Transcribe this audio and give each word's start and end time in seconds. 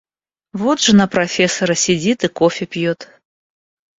Вот 0.53 0.79
жена 0.81 1.05
профессора 1.05 1.75
сидит 1.75 2.23
и 2.23 2.27
кофе 2.27 2.65
пьет. 2.65 3.07